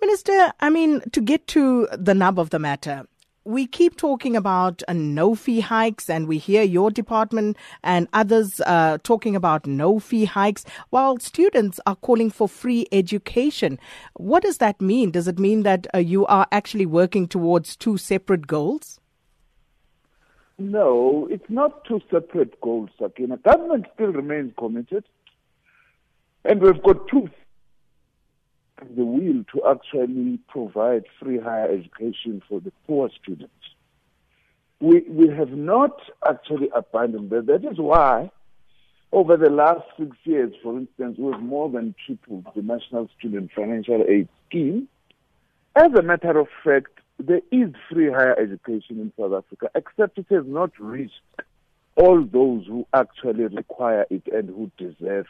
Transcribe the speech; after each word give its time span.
Minister, 0.00 0.52
I 0.60 0.70
mean, 0.70 1.02
to 1.12 1.20
get 1.20 1.46
to 1.48 1.86
the 1.92 2.14
nub 2.14 2.38
of 2.38 2.48
the 2.48 2.58
matter, 2.58 3.06
we 3.44 3.66
keep 3.66 3.96
talking 3.96 4.34
about 4.34 4.82
uh, 4.88 4.94
no 4.94 5.34
fee 5.34 5.60
hikes, 5.60 6.08
and 6.08 6.26
we 6.26 6.38
hear 6.38 6.62
your 6.62 6.90
department 6.90 7.58
and 7.82 8.08
others 8.14 8.62
uh, 8.66 8.96
talking 9.02 9.36
about 9.36 9.66
no 9.66 9.98
fee 9.98 10.24
hikes, 10.24 10.64
while 10.88 11.18
students 11.18 11.80
are 11.86 11.96
calling 11.96 12.30
for 12.30 12.48
free 12.48 12.86
education. 12.92 13.78
What 14.14 14.42
does 14.42 14.56
that 14.58 14.80
mean? 14.80 15.10
Does 15.10 15.28
it 15.28 15.38
mean 15.38 15.64
that 15.64 15.86
uh, 15.94 15.98
you 15.98 16.24
are 16.26 16.46
actually 16.50 16.86
working 16.86 17.28
towards 17.28 17.76
two 17.76 17.98
separate 17.98 18.46
goals? 18.46 19.00
No, 20.58 21.28
it's 21.30 21.48
not 21.50 21.84
two 21.84 22.00
separate 22.10 22.58
goals, 22.62 22.88
Sakina. 22.98 23.36
Government 23.36 23.86
still 23.94 24.12
remains 24.12 24.54
committed, 24.58 25.04
and 26.46 26.62
we've 26.62 26.82
got 26.82 27.06
two 27.08 27.28
the 28.96 29.04
will 29.04 29.44
to 29.52 29.62
actually 29.68 30.38
provide 30.48 31.04
free 31.20 31.38
higher 31.38 31.70
education 31.70 32.42
for 32.48 32.60
the 32.60 32.72
poor 32.86 33.10
students. 33.22 33.52
We, 34.80 35.00
we 35.08 35.28
have 35.28 35.50
not 35.50 36.00
actually 36.26 36.70
abandoned 36.74 37.30
that. 37.30 37.46
That 37.46 37.64
is 37.64 37.78
why, 37.78 38.30
over 39.12 39.36
the 39.36 39.50
last 39.50 39.82
six 39.98 40.16
years, 40.24 40.52
for 40.62 40.78
instance, 40.78 41.16
we've 41.18 41.40
more 41.40 41.68
than 41.68 41.94
tripled 42.06 42.46
the 42.54 42.62
National 42.62 43.08
Student 43.18 43.50
Financial 43.54 44.02
Aid 44.08 44.28
Scheme. 44.48 44.88
As 45.76 45.92
a 45.98 46.02
matter 46.02 46.38
of 46.38 46.48
fact, 46.64 46.98
there 47.18 47.42
is 47.52 47.70
free 47.90 48.10
higher 48.10 48.38
education 48.38 48.98
in 49.00 49.12
South 49.18 49.32
Africa, 49.32 49.70
except 49.74 50.18
it 50.18 50.26
has 50.30 50.44
not 50.46 50.70
reached 50.78 51.20
all 51.96 52.24
those 52.24 52.64
who 52.66 52.86
actually 52.94 53.44
require 53.44 54.06
it 54.08 54.22
and 54.32 54.48
who 54.48 54.70
deserve 54.78 55.26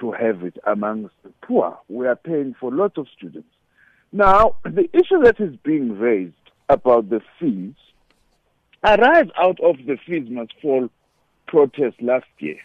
to 0.00 0.12
have 0.12 0.42
it 0.42 0.56
amongst 0.66 1.14
the 1.22 1.32
poor. 1.42 1.78
We 1.88 2.06
are 2.06 2.16
paying 2.16 2.54
for 2.58 2.72
lots 2.72 2.98
of 2.98 3.06
students. 3.16 3.48
Now, 4.12 4.56
the 4.64 4.88
issue 4.92 5.22
that 5.24 5.40
is 5.40 5.56
being 5.64 5.98
raised 5.98 6.34
about 6.68 7.10
the 7.10 7.20
fees 7.38 7.74
arrived 8.84 9.32
out 9.38 9.58
of 9.60 9.76
the 9.86 9.96
fees 10.06 10.28
must 10.30 10.52
fall 10.62 10.88
protest 11.46 12.00
last 12.00 12.26
year. 12.38 12.58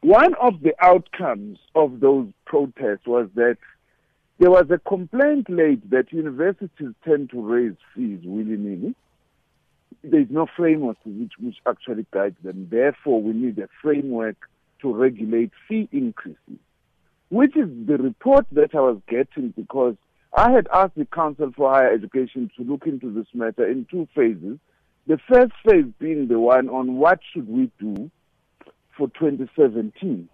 One 0.00 0.34
of 0.34 0.62
the 0.62 0.74
outcomes 0.80 1.58
of 1.74 2.00
those 2.00 2.28
protests 2.44 3.06
was 3.06 3.28
that 3.34 3.56
there 4.38 4.50
was 4.50 4.66
a 4.70 4.78
complaint 4.78 5.48
laid 5.48 5.90
that 5.90 6.12
universities 6.12 6.94
tend 7.04 7.30
to 7.30 7.40
raise 7.40 7.76
fees 7.94 8.20
willy-nilly. 8.24 8.94
There 10.02 10.20
is 10.20 10.26
no 10.30 10.46
framework 10.56 10.96
which, 11.04 11.34
which 11.38 11.56
actually 11.66 12.06
guides 12.12 12.36
them. 12.42 12.66
Therefore, 12.68 13.22
we 13.22 13.32
need 13.32 13.58
a 13.60 13.68
framework 13.80 14.36
to 14.82 14.94
regulate 14.94 15.50
fee 15.68 15.88
increases, 15.92 16.58
which 17.30 17.56
is 17.56 17.68
the 17.86 17.96
report 17.96 18.46
that 18.52 18.74
I 18.74 18.80
was 18.80 19.00
getting 19.08 19.50
because 19.56 19.94
I 20.34 20.50
had 20.50 20.66
asked 20.72 20.96
the 20.96 21.06
Council 21.06 21.52
for 21.56 21.72
Higher 21.72 21.92
Education 21.92 22.50
to 22.56 22.64
look 22.64 22.86
into 22.86 23.12
this 23.12 23.26
matter 23.34 23.68
in 23.68 23.86
two 23.90 24.08
phases. 24.14 24.58
The 25.06 25.18
first 25.30 25.52
phase 25.66 25.86
being 25.98 26.28
the 26.28 26.38
one 26.38 26.68
on 26.68 26.96
what 26.96 27.20
should 27.32 27.48
we 27.48 27.70
do 27.78 28.10
for 28.96 29.08
2017, 29.08 30.28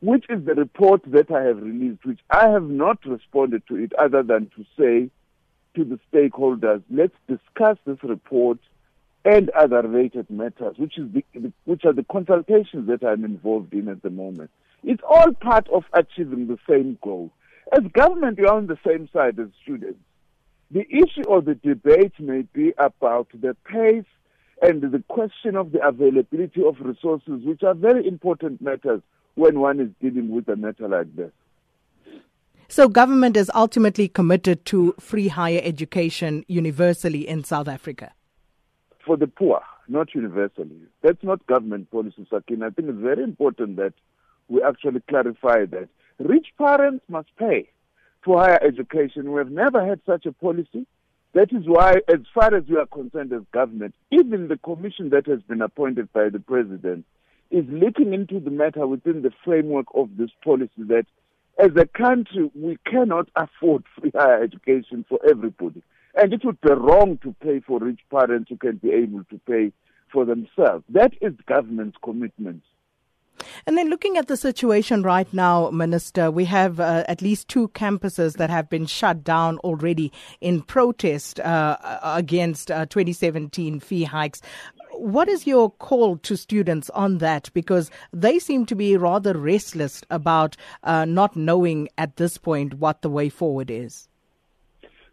which 0.00 0.24
is 0.28 0.44
the 0.44 0.54
report 0.54 1.02
that 1.06 1.30
I 1.30 1.42
have 1.42 1.62
released, 1.62 2.04
which 2.04 2.20
I 2.30 2.48
have 2.48 2.68
not 2.68 3.04
responded 3.04 3.62
to 3.68 3.76
it 3.76 3.92
other 3.94 4.22
than 4.22 4.50
to 4.56 4.64
say 4.78 5.10
to 5.76 5.84
the 5.84 5.98
stakeholders, 6.12 6.82
let's 6.90 7.14
discuss 7.28 7.78
this 7.86 7.98
report 8.02 8.58
and 9.28 9.50
other 9.50 9.82
related 9.82 10.30
matters, 10.30 10.78
which 10.78 10.96
is 10.96 11.12
the, 11.12 11.22
the, 11.34 11.52
which 11.66 11.84
are 11.84 11.92
the 11.92 12.04
consultations 12.10 12.88
that 12.88 13.04
I'm 13.04 13.26
involved 13.26 13.74
in 13.74 13.88
at 13.88 14.00
the 14.00 14.08
moment. 14.08 14.50
It's 14.82 15.02
all 15.06 15.34
part 15.34 15.68
of 15.68 15.84
achieving 15.92 16.46
the 16.46 16.56
same 16.66 16.96
goal. 17.02 17.30
As 17.70 17.80
government, 17.92 18.40
are 18.40 18.54
on 18.54 18.68
the 18.68 18.78
same 18.86 19.06
side 19.12 19.38
as 19.38 19.48
students. 19.62 20.00
The 20.70 20.86
issue 20.88 21.24
or 21.26 21.42
the 21.42 21.56
debate 21.56 22.12
may 22.18 22.42
be 22.54 22.72
about 22.78 23.28
the 23.34 23.54
pace 23.70 24.06
and 24.62 24.80
the 24.80 25.04
question 25.08 25.56
of 25.56 25.72
the 25.72 25.86
availability 25.86 26.64
of 26.64 26.76
resources, 26.80 27.42
which 27.44 27.62
are 27.62 27.74
very 27.74 28.08
important 28.08 28.62
matters 28.62 29.02
when 29.34 29.60
one 29.60 29.78
is 29.78 29.90
dealing 30.00 30.30
with 30.30 30.48
a 30.48 30.56
matter 30.56 30.88
like 30.88 31.14
this. 31.14 31.32
So, 32.70 32.88
government 32.88 33.36
is 33.36 33.50
ultimately 33.54 34.08
committed 34.08 34.64
to 34.66 34.94
free 34.98 35.28
higher 35.28 35.60
education 35.62 36.44
universally 36.48 37.28
in 37.28 37.44
South 37.44 37.68
Africa 37.68 38.12
for 39.08 39.16
the 39.16 39.26
poor, 39.26 39.62
not 39.88 40.14
universally. 40.14 40.76
That's 41.02 41.22
not 41.22 41.46
government 41.46 41.90
policy, 41.90 42.26
Sakin. 42.28 42.62
I 42.62 42.68
think 42.68 42.90
it's 42.90 42.98
very 43.00 43.24
important 43.24 43.76
that 43.76 43.94
we 44.48 44.62
actually 44.62 45.00
clarify 45.08 45.64
that. 45.64 45.88
Rich 46.18 46.48
parents 46.58 47.02
must 47.08 47.28
pay 47.38 47.70
for 48.22 48.38
higher 48.38 48.62
education. 48.62 49.32
We 49.32 49.38
have 49.38 49.50
never 49.50 49.84
had 49.84 50.00
such 50.04 50.26
a 50.26 50.32
policy. 50.32 50.86
That 51.32 51.54
is 51.54 51.62
why, 51.64 52.02
as 52.06 52.20
far 52.34 52.54
as 52.54 52.64
we 52.68 52.76
are 52.76 52.84
concerned 52.84 53.32
as 53.32 53.40
government, 53.50 53.94
even 54.10 54.48
the 54.48 54.58
commission 54.58 55.08
that 55.10 55.26
has 55.26 55.40
been 55.40 55.62
appointed 55.62 56.12
by 56.12 56.28
the 56.28 56.40
president 56.40 57.06
is 57.50 57.64
looking 57.68 58.12
into 58.12 58.40
the 58.40 58.50
matter 58.50 58.86
within 58.86 59.22
the 59.22 59.32
framework 59.42 59.86
of 59.94 60.10
this 60.18 60.30
policy 60.44 60.82
that 60.88 61.06
as 61.58 61.70
a 61.76 61.86
country, 61.86 62.50
we 62.54 62.76
cannot 62.84 63.30
afford 63.36 63.84
free 63.98 64.12
higher 64.14 64.42
education 64.42 65.06
for 65.08 65.18
everybody. 65.26 65.82
And 66.20 66.32
it 66.32 66.44
would 66.44 66.60
be 66.60 66.72
wrong 66.72 67.18
to 67.22 67.34
pay 67.40 67.60
for 67.60 67.78
rich 67.78 68.00
parents 68.10 68.50
who 68.50 68.56
can 68.56 68.76
be 68.78 68.90
able 68.90 69.22
to 69.30 69.40
pay 69.46 69.72
for 70.12 70.24
themselves. 70.24 70.84
That 70.88 71.12
is 71.20 71.32
government's 71.46 71.96
commitment. 72.02 72.62
And 73.66 73.78
then 73.78 73.88
looking 73.88 74.16
at 74.16 74.26
the 74.26 74.36
situation 74.36 75.04
right 75.04 75.32
now, 75.32 75.70
Minister, 75.70 76.28
we 76.28 76.44
have 76.46 76.80
uh, 76.80 77.04
at 77.06 77.22
least 77.22 77.46
two 77.46 77.68
campuses 77.68 78.36
that 78.36 78.50
have 78.50 78.68
been 78.68 78.86
shut 78.86 79.22
down 79.22 79.58
already 79.58 80.12
in 80.40 80.62
protest 80.62 81.38
uh, 81.38 81.76
against 82.02 82.72
uh, 82.72 82.86
2017 82.86 83.78
fee 83.78 84.02
hikes. 84.02 84.40
What 84.94 85.28
is 85.28 85.46
your 85.46 85.70
call 85.70 86.16
to 86.18 86.36
students 86.36 86.90
on 86.90 87.18
that? 87.18 87.48
Because 87.54 87.92
they 88.12 88.40
seem 88.40 88.66
to 88.66 88.74
be 88.74 88.96
rather 88.96 89.38
restless 89.38 90.02
about 90.10 90.56
uh, 90.82 91.04
not 91.04 91.36
knowing 91.36 91.88
at 91.96 92.16
this 92.16 92.38
point 92.38 92.74
what 92.74 93.02
the 93.02 93.10
way 93.10 93.28
forward 93.28 93.70
is. 93.70 94.08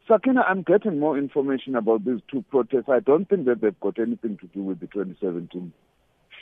Sakina, 0.07 0.41
I'm 0.47 0.61
getting 0.61 0.99
more 0.99 1.17
information 1.17 1.75
about 1.75 2.05
these 2.05 2.19
two 2.31 2.43
protests. 2.51 2.89
I 2.89 2.99
don't 2.99 3.27
think 3.27 3.45
that 3.45 3.61
they've 3.61 3.79
got 3.79 3.97
anything 3.99 4.37
to 4.37 4.47
do 4.47 4.61
with 4.61 4.79
the 4.79 4.87
2017 4.87 5.73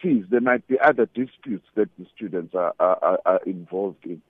fees. 0.01 0.25
There 0.29 0.41
might 0.41 0.67
be 0.67 0.77
other 0.79 1.07
disputes 1.13 1.65
that 1.75 1.89
the 1.97 2.05
students 2.15 2.53
are, 2.55 2.73
are, 2.79 3.19
are 3.25 3.39
involved 3.45 4.05
in. 4.05 4.21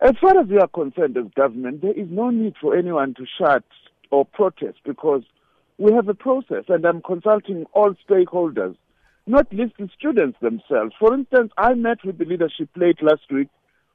As 0.00 0.14
far 0.20 0.38
as 0.38 0.48
we 0.48 0.58
are 0.58 0.66
concerned 0.66 1.16
as 1.16 1.26
government, 1.36 1.82
there 1.82 1.92
is 1.92 2.08
no 2.10 2.30
need 2.30 2.54
for 2.60 2.76
anyone 2.76 3.14
to 3.14 3.24
shut 3.38 3.64
or 4.10 4.24
protest 4.24 4.78
because 4.84 5.22
we 5.78 5.92
have 5.92 6.08
a 6.08 6.14
process 6.14 6.64
and 6.68 6.84
I'm 6.84 7.02
consulting 7.02 7.66
all 7.72 7.94
stakeholders, 8.08 8.76
not 9.26 9.52
least 9.52 9.74
the 9.78 9.88
students 9.96 10.38
themselves. 10.40 10.92
For 10.98 11.14
instance, 11.14 11.52
I 11.56 11.74
met 11.74 12.04
with 12.04 12.18
the 12.18 12.24
leadership 12.24 12.68
late 12.76 13.00
last 13.00 13.30
week 13.30 13.48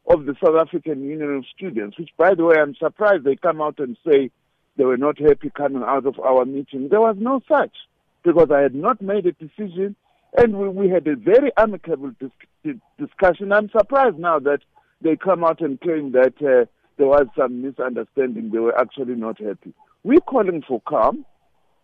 of 0.09 0.25
the 0.25 0.35
South 0.43 0.55
African 0.59 1.03
Union 1.03 1.35
of 1.35 1.45
Students, 1.55 1.97
which, 1.97 2.09
by 2.17 2.33
the 2.33 2.43
way, 2.43 2.57
I'm 2.59 2.75
surprised 2.75 3.23
they 3.23 3.35
come 3.35 3.61
out 3.61 3.79
and 3.79 3.95
say 4.05 4.31
they 4.75 4.83
were 4.83 4.97
not 4.97 5.19
happy 5.19 5.51
coming 5.55 5.83
out 5.83 6.05
of 6.07 6.19
our 6.19 6.45
meeting. 6.45 6.89
There 6.89 7.01
was 7.01 7.15
no 7.19 7.41
such, 7.47 7.75
because 8.23 8.49
I 8.51 8.61
had 8.61 8.73
not 8.73 9.01
made 9.01 9.27
a 9.27 9.33
decision, 9.33 9.95
and 10.35 10.57
we, 10.57 10.67
we 10.69 10.89
had 10.89 11.07
a 11.07 11.15
very 11.15 11.51
amicable 11.57 12.11
dis- 12.19 12.75
discussion. 12.97 13.51
I'm 13.51 13.69
surprised 13.69 14.17
now 14.17 14.39
that 14.39 14.61
they 15.01 15.15
come 15.15 15.43
out 15.43 15.61
and 15.61 15.79
claim 15.79 16.11
that 16.13 16.33
uh, 16.41 16.65
there 16.97 17.07
was 17.07 17.27
some 17.37 17.61
misunderstanding. 17.61 18.49
They 18.51 18.59
were 18.59 18.77
actually 18.77 19.15
not 19.15 19.39
happy. 19.39 19.73
We're 20.03 20.21
calling 20.21 20.63
for 20.67 20.81
calm. 20.87 21.25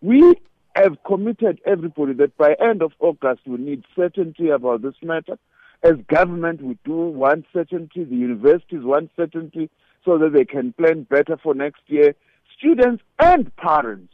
We 0.02 0.34
have 0.74 0.96
committed 1.06 1.60
everybody 1.64 2.12
that 2.14 2.36
by 2.36 2.54
end 2.60 2.82
of 2.82 2.92
August 2.98 3.42
we 3.46 3.56
need 3.56 3.84
certainty 3.94 4.50
about 4.50 4.82
this 4.82 4.94
matter. 5.02 5.38
As 5.82 5.94
government, 6.08 6.62
we 6.62 6.78
do 6.84 6.92
want 6.92 7.46
certainty. 7.52 8.04
The 8.04 8.16
universities 8.16 8.80
want 8.82 9.10
certainty 9.16 9.70
so 10.04 10.18
that 10.18 10.32
they 10.32 10.44
can 10.44 10.72
plan 10.72 11.02
better 11.02 11.36
for 11.36 11.54
next 11.54 11.82
year. 11.86 12.14
Students 12.58 13.02
and 13.18 13.54
parents 13.56 14.12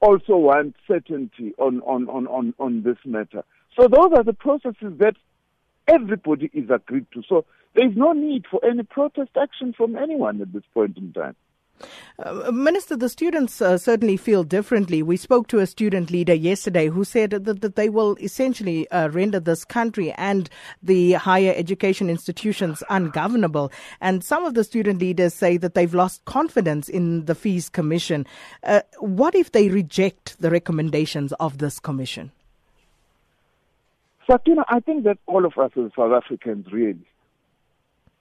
also 0.00 0.36
want 0.36 0.74
certainty 0.86 1.54
on, 1.58 1.80
on, 1.82 2.08
on, 2.08 2.26
on, 2.26 2.54
on 2.58 2.82
this 2.82 2.98
matter. 3.04 3.44
So 3.78 3.88
those 3.88 4.12
are 4.16 4.24
the 4.24 4.32
processes 4.32 4.98
that 4.98 5.14
everybody 5.88 6.50
is 6.52 6.70
agreed 6.70 7.06
to. 7.14 7.22
So 7.28 7.44
there 7.74 7.88
is 7.88 7.96
no 7.96 8.12
need 8.12 8.44
for 8.50 8.64
any 8.64 8.82
protest 8.82 9.30
action 9.40 9.72
from 9.76 9.96
anyone 9.96 10.40
at 10.40 10.52
this 10.52 10.62
point 10.72 10.96
in 10.96 11.12
time. 11.12 11.36
Uh, 12.18 12.52
Minister, 12.52 12.96
the 12.96 13.08
students 13.08 13.60
uh, 13.60 13.76
certainly 13.76 14.16
feel 14.16 14.44
differently. 14.44 15.02
We 15.02 15.16
spoke 15.16 15.48
to 15.48 15.58
a 15.58 15.66
student 15.66 16.10
leader 16.10 16.34
yesterday 16.34 16.88
who 16.88 17.02
said 17.04 17.30
that, 17.30 17.60
that 17.60 17.74
they 17.74 17.88
will 17.88 18.16
essentially 18.20 18.88
uh, 18.90 19.08
render 19.08 19.40
this 19.40 19.64
country 19.64 20.12
and 20.12 20.48
the 20.82 21.12
higher 21.14 21.52
education 21.56 22.08
institutions 22.08 22.84
ungovernable. 22.88 23.72
And 24.00 24.22
some 24.22 24.44
of 24.44 24.54
the 24.54 24.62
student 24.62 25.00
leaders 25.00 25.34
say 25.34 25.56
that 25.56 25.74
they've 25.74 25.92
lost 25.92 26.24
confidence 26.24 26.88
in 26.88 27.24
the 27.24 27.34
Fees 27.34 27.68
Commission. 27.68 28.26
Uh, 28.62 28.82
what 29.00 29.34
if 29.34 29.50
they 29.50 29.68
reject 29.68 30.40
the 30.40 30.50
recommendations 30.50 31.32
of 31.34 31.58
this 31.58 31.80
commission? 31.80 32.30
Sakina, 34.30 34.64
I 34.68 34.80
think 34.80 35.04
that 35.04 35.18
all 35.26 35.44
of 35.44 35.58
us 35.58 35.72
as 35.76 35.90
South 35.96 36.12
Africans 36.12 36.66
really, 36.72 37.06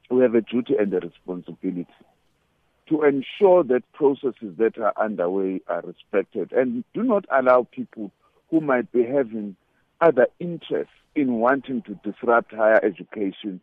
we 0.10 0.22
have 0.22 0.36
a 0.36 0.42
duty 0.42 0.76
and 0.78 0.94
a 0.94 1.00
responsibility 1.00 1.88
to 2.94 3.04
ensure 3.04 3.64
that 3.64 3.82
processes 3.94 4.56
that 4.60 4.78
are 4.78 4.94
underway 4.98 5.60
are 5.68 5.82
respected 5.82 6.52
and 6.52 6.84
do 6.94 7.02
not 7.02 7.26
allow 7.32 7.68
people 7.72 8.12
who 8.52 8.62
might 8.62 8.92
be 8.92 9.04
having 9.04 9.56
other 10.00 10.28
interests 10.40 10.94
in 11.16 11.36
wanting 11.36 11.82
to 11.82 11.96
disrupt 12.04 12.54
higher 12.54 12.80
education 12.84 13.60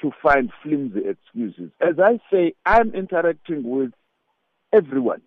to 0.00 0.10
find 0.22 0.52
flimsy 0.62 1.00
excuses. 1.08 1.70
As 1.80 1.98
I 1.98 2.20
say, 2.30 2.52
I'm 2.66 2.94
interacting 2.94 3.62
with 3.62 3.92
everyone 4.72 5.22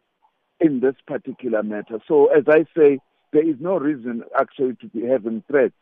in 0.59 0.79
this 0.79 0.95
particular 1.07 1.63
matter. 1.63 1.99
So, 2.07 2.27
as 2.27 2.43
I 2.47 2.65
say, 2.77 2.99
there 3.33 3.47
is 3.47 3.55
no 3.59 3.77
reason 3.77 4.23
actually 4.39 4.75
to 4.81 4.87
be 4.87 5.03
having 5.07 5.43
threats. 5.49 5.73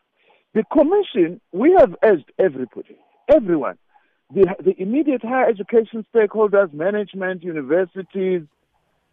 The 0.54 0.64
commission, 0.72 1.42
we 1.52 1.76
have 1.78 1.94
urged 2.02 2.32
everybody, 2.38 2.96
everyone, 3.28 3.76
the, 4.32 4.54
the 4.64 4.80
immediate 4.80 5.22
higher 5.22 5.48
education 5.48 6.04
stakeholders, 6.14 6.72
management, 6.72 7.42
universities, 7.42 8.42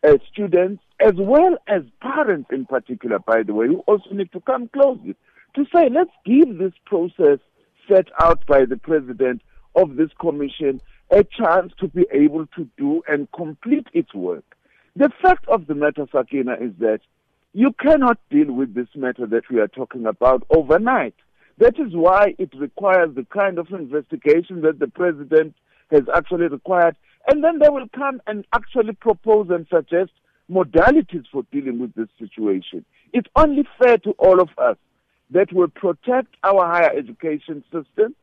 uh, 0.03 0.17
students, 0.31 0.83
as 0.99 1.13
well 1.17 1.57
as 1.67 1.83
parents 2.01 2.49
in 2.51 2.65
particular, 2.65 3.19
by 3.19 3.43
the 3.43 3.53
way, 3.53 3.67
who 3.67 3.79
also 3.87 4.09
need 4.11 4.31
to 4.31 4.41
come 4.41 4.67
closely 4.69 5.15
to 5.55 5.65
say, 5.73 5.89
let's 5.89 6.11
give 6.25 6.57
this 6.57 6.73
process 6.85 7.39
set 7.87 8.07
out 8.21 8.45
by 8.47 8.65
the 8.65 8.77
president 8.77 9.41
of 9.75 9.95
this 9.95 10.09
commission 10.19 10.81
a 11.11 11.23
chance 11.23 11.73
to 11.79 11.87
be 11.87 12.05
able 12.11 12.47
to 12.47 12.67
do 12.77 13.03
and 13.07 13.27
complete 13.33 13.87
its 13.93 14.13
work. 14.13 14.43
The 14.95 15.11
fact 15.21 15.47
of 15.47 15.67
the 15.67 15.75
matter, 15.75 16.07
Sakina, 16.11 16.53
is 16.59 16.71
that 16.79 17.01
you 17.53 17.71
cannot 17.79 18.17
deal 18.29 18.51
with 18.51 18.73
this 18.73 18.87
matter 18.95 19.27
that 19.27 19.49
we 19.49 19.59
are 19.59 19.67
talking 19.67 20.05
about 20.05 20.43
overnight. 20.49 21.15
That 21.57 21.79
is 21.79 21.93
why 21.93 22.35
it 22.37 22.49
requires 22.57 23.15
the 23.15 23.25
kind 23.25 23.59
of 23.59 23.67
investigation 23.69 24.61
that 24.61 24.79
the 24.79 24.87
president 24.87 25.55
has 25.91 26.03
actually 26.13 26.47
required. 26.47 26.95
And 27.27 27.43
then 27.43 27.59
they 27.59 27.69
will 27.69 27.87
come 27.95 28.21
and 28.27 28.45
actually 28.53 28.93
propose 28.93 29.47
and 29.49 29.67
suggest 29.73 30.11
modalities 30.51 31.25
for 31.31 31.43
dealing 31.51 31.79
with 31.79 31.93
this 31.95 32.09
situation. 32.19 32.83
It's 33.13 33.29
only 33.35 33.67
fair 33.81 33.97
to 33.99 34.11
all 34.11 34.41
of 34.41 34.49
us 34.57 34.77
that 35.29 35.53
we 35.53 35.65
protect 35.67 36.35
our 36.43 36.65
higher 36.65 36.91
education 36.95 37.63
system 37.71 38.15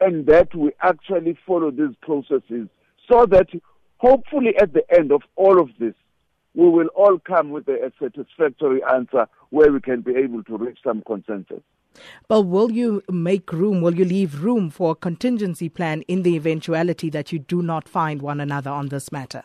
and 0.00 0.26
that 0.26 0.54
we 0.54 0.72
actually 0.82 1.38
follow 1.46 1.70
these 1.70 1.94
processes 2.02 2.68
so 3.10 3.26
that 3.26 3.48
hopefully 3.98 4.56
at 4.60 4.72
the 4.72 4.82
end 4.94 5.12
of 5.12 5.22
all 5.36 5.60
of 5.60 5.70
this, 5.78 5.94
we 6.56 6.70
will 6.70 6.88
all 6.88 7.18
come 7.18 7.50
with 7.50 7.68
a, 7.68 7.92
satisfactory 8.00 8.80
answer 8.92 9.28
where 9.50 9.70
we 9.70 9.80
can 9.80 10.00
be 10.00 10.16
able 10.16 10.42
to 10.44 10.56
reach 10.56 10.78
some 10.82 11.02
consensus. 11.06 11.60
But 12.28 12.42
will 12.42 12.72
you 12.72 13.02
make 13.10 13.52
room, 13.52 13.80
will 13.80 13.94
you 13.94 14.04
leave 14.04 14.42
room 14.42 14.70
for 14.70 14.92
a 14.92 14.94
contingency 14.94 15.68
plan 15.68 16.02
in 16.02 16.22
the 16.22 16.34
eventuality 16.34 17.10
that 17.10 17.30
you 17.30 17.38
do 17.38 17.62
not 17.62 17.88
find 17.88 18.20
one 18.20 18.40
another 18.40 18.70
on 18.70 18.88
this 18.88 19.12
matter? 19.12 19.44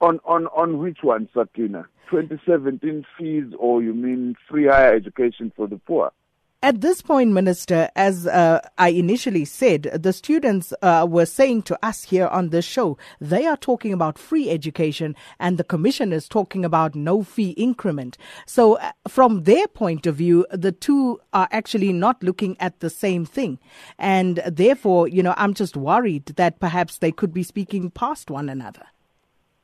On, 0.00 0.20
on, 0.24 0.46
on 0.48 0.78
which 0.78 0.98
one, 1.02 1.28
Sakina? 1.32 1.86
2017 2.10 3.04
fees 3.16 3.52
or 3.58 3.82
you 3.82 3.94
mean 3.94 4.34
free 4.48 4.66
higher 4.66 4.94
education 4.94 5.52
for 5.56 5.66
the 5.66 5.78
poor? 5.78 6.12
At 6.60 6.80
this 6.80 7.02
point, 7.02 7.30
Minister, 7.30 7.88
as 7.94 8.26
uh, 8.26 8.60
I 8.78 8.88
initially 8.88 9.44
said, 9.44 9.82
the 9.94 10.12
students 10.12 10.74
uh, 10.82 11.06
were 11.08 11.24
saying 11.24 11.62
to 11.62 11.78
us 11.86 12.02
here 12.02 12.26
on 12.26 12.48
this 12.48 12.64
show, 12.64 12.98
they 13.20 13.46
are 13.46 13.56
talking 13.56 13.92
about 13.92 14.18
free 14.18 14.50
education 14.50 15.14
and 15.38 15.56
the 15.56 15.62
Commission 15.62 16.12
is 16.12 16.26
talking 16.26 16.64
about 16.64 16.96
no 16.96 17.22
fee 17.22 17.50
increment. 17.50 18.18
So, 18.44 18.76
uh, 18.78 18.90
from 19.06 19.44
their 19.44 19.68
point 19.68 20.04
of 20.08 20.16
view, 20.16 20.46
the 20.50 20.72
two 20.72 21.20
are 21.32 21.46
actually 21.52 21.92
not 21.92 22.20
looking 22.24 22.56
at 22.58 22.80
the 22.80 22.90
same 22.90 23.24
thing. 23.24 23.60
And 23.96 24.42
therefore, 24.44 25.06
you 25.06 25.22
know, 25.22 25.34
I'm 25.36 25.54
just 25.54 25.76
worried 25.76 26.26
that 26.26 26.58
perhaps 26.58 26.98
they 26.98 27.12
could 27.12 27.32
be 27.32 27.44
speaking 27.44 27.88
past 27.92 28.32
one 28.32 28.48
another. 28.48 28.86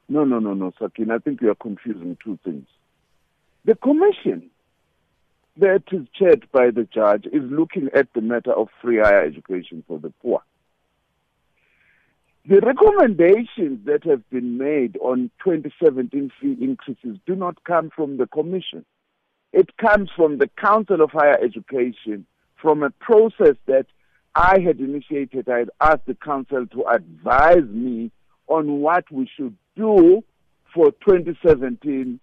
No, 0.09 0.23
no, 0.25 0.39
no, 0.39 0.55
no, 0.55 0.73
Sakin. 0.79 1.11
I 1.11 1.19
think 1.19 1.43
you 1.43 1.51
are 1.51 1.57
confusing 1.57 2.17
two 2.23 2.39
things. 2.45 2.69
The 3.65 3.75
Commission 3.75 4.49
that 5.57 5.85
is 5.93 6.07
chaired 6.15 6.47
by 6.53 6.71
the 6.71 6.85
judge 6.93 7.27
is 7.27 7.43
looking 7.45 7.89
at 7.95 8.13
the 8.15 8.21
matter 8.21 8.53
of 8.53 8.69
free 8.83 8.99
higher 8.99 9.23
education 9.23 9.85
for 9.87 9.99
the 9.99 10.13
poor. 10.23 10.43
The 12.47 12.61
recommendations 12.61 13.87
that 13.87 14.05
have 14.05 14.29
been 14.29 14.59
made 14.59 14.99
on 15.01 15.31
2017 15.43 16.31
fee 16.41 16.57
increases 16.61 17.19
do 17.27 17.35
not 17.35 17.65
come 17.65 17.91
from 17.95 18.19
the 18.19 18.27
Commission. 18.27 18.85
It 19.53 19.77
comes 19.79 20.11
from 20.15 20.39
the 20.39 20.51
Council 20.61 21.01
of 21.01 21.11
Higher 21.13 21.39
Education, 21.43 22.27
from 22.61 22.83
a 22.83 22.91
process 22.91 23.57
that 23.67 23.87
I 24.35 24.59
had 24.61 24.81
initiated. 24.81 25.49
I 25.49 25.61
had 25.61 25.71
asked 25.81 26.07
the 26.07 26.17
Council 26.17 26.67
to 26.67 26.85
advise 26.87 27.65
me 27.71 28.11
on 28.49 28.81
what 28.81 29.11
we 29.11 29.31
should 29.37 29.57
do 29.77 30.23
for 30.75 30.91
2017 31.07 32.21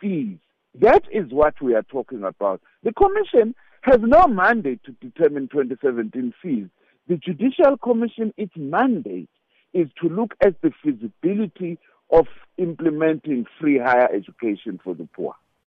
fees. 0.00 0.38
That 0.80 1.04
is 1.10 1.30
what 1.30 1.54
we 1.62 1.74
are 1.74 1.82
talking 1.82 2.22
about. 2.22 2.60
The 2.82 2.92
Commission 2.92 3.54
has 3.82 4.00
no 4.02 4.26
mandate 4.26 4.80
to 4.84 4.92
determine 4.92 5.48
2017 5.48 6.34
fees. 6.42 6.66
The 7.08 7.16
Judicial 7.16 7.76
Commission, 7.78 8.34
its 8.36 8.52
mandate 8.56 9.30
is 9.72 9.88
to 10.02 10.08
look 10.08 10.34
at 10.44 10.60
the 10.60 10.72
feasibility 10.82 11.78
of 12.10 12.26
implementing 12.58 13.46
free 13.60 13.78
higher 13.78 14.08
education 14.12 14.80
for 14.82 14.94
the 14.94 15.08
poor. 15.14 15.34